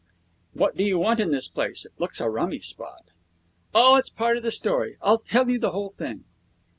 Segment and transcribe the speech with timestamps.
[0.53, 1.85] 'What do you want in this place?
[1.85, 3.11] It looks a rummy spot.'
[3.75, 4.97] 'Oh, that's part of the story.
[4.99, 6.23] I'll tell you the whole thing.'